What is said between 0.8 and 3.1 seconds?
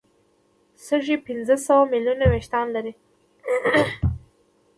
سږي پنځه سوه ملیونه وېښتان لري.